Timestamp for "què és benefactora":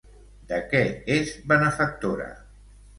0.71-2.31